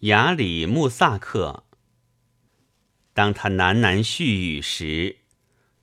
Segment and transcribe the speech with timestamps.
[0.00, 1.64] 雅里穆萨克。
[3.12, 5.16] 当他喃喃絮语时，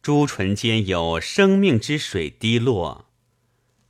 [0.02, 3.10] 朱唇间有生命之水滴落，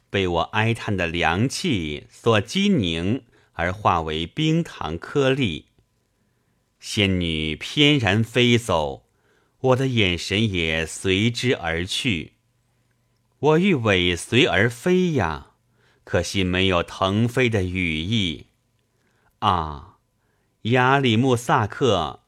[0.09, 5.65] 被我哀叹的凉气所激凝，而化为冰糖颗粒。
[6.79, 9.07] 仙女翩然飞走，
[9.59, 12.33] 我的眼神也随之而去。
[13.37, 15.51] 我欲尾随而飞呀，
[16.03, 18.47] 可惜没有腾飞的羽翼。
[19.39, 19.94] 啊，
[20.69, 22.21] 亚里木萨克！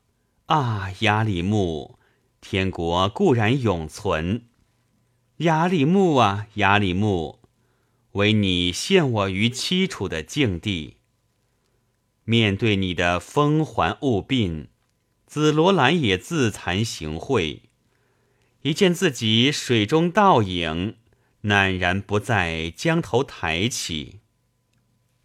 [0.46, 1.98] 啊，亚里木！
[2.40, 4.46] 天国固然永存。
[5.38, 7.40] 亚里木啊，亚里木！
[8.12, 10.98] 唯你陷我于凄楚的境地。
[12.26, 14.68] 面对你的风环物鬓，
[15.26, 17.62] 紫罗兰也自惭形秽。
[18.62, 20.98] 一见自己水中倒影，
[21.42, 24.20] 赧然不再将头抬起。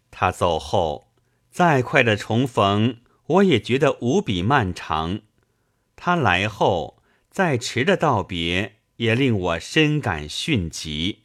[0.09, 1.11] 他走后，
[1.51, 5.19] 再快的重逢，我也觉得无比漫长；
[5.95, 11.19] 他来后，再迟的道别，也令我深感迅疾。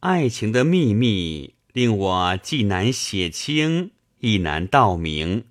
[0.00, 5.44] 爱情的秘密，令我既难写清，亦难道明，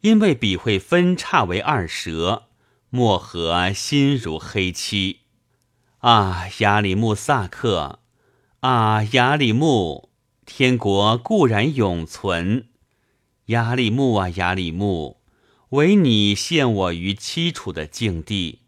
[0.00, 2.44] 因为笔会分叉为二舌。
[2.88, 5.20] 墨河心如黑漆，
[5.98, 7.98] 啊，亚里木萨克，
[8.60, 10.08] 啊，亚里木，
[10.46, 12.68] 天国固然永存。
[13.46, 15.18] 亚里木啊，亚里木，
[15.68, 18.62] 唯你陷我于凄楚的境地。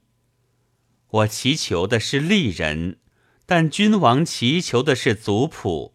[1.10, 2.98] 我祈求的是利人，
[3.44, 5.94] 但君王祈求的是族谱。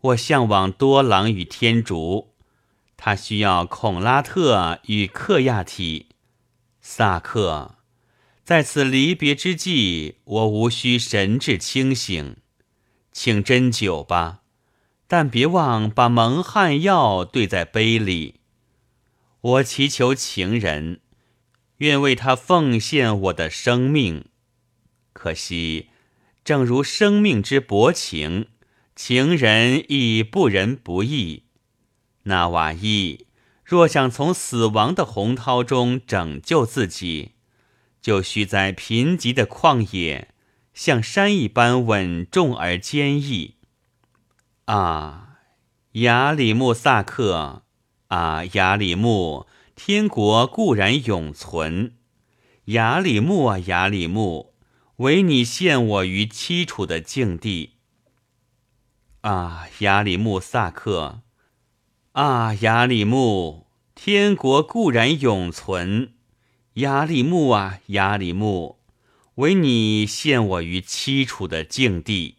[0.00, 2.34] 我向往多狼与天竺，
[2.96, 6.10] 他需要孔拉特与克亚体。
[6.80, 7.78] 萨克，
[8.44, 12.36] 在此离别之际，我无需神志清醒，
[13.10, 14.42] 请斟酒吧，
[15.06, 18.40] 但别忘把蒙汗药兑在杯里。
[19.40, 21.00] 我祈求情人，
[21.78, 24.24] 愿为他奉献我的生命。
[25.12, 25.88] 可惜，
[26.44, 28.48] 正如生命之薄情，
[28.94, 31.44] 情人亦不仁不义。
[32.24, 33.26] 那瓦伊。
[33.68, 37.32] 若想从死亡的洪涛中拯救自己，
[38.00, 40.28] 就需在贫瘠的旷野，
[40.72, 43.55] 像山一般稳重而坚毅。
[44.66, 45.38] 啊，
[45.92, 47.62] 雅里木萨克！
[48.08, 49.46] 啊，雅里木！
[49.76, 51.94] 天国固然永存。
[52.64, 54.54] 雅里木啊，雅里木！
[54.96, 57.74] 唯你陷我于凄楚的境地。
[59.20, 61.20] 啊，雅里木萨克！
[62.12, 66.14] 啊，雅里木，天国固然永存。
[66.74, 68.80] 雅里木啊，雅里木，
[69.36, 72.38] 唯你陷我于凄楚的境地。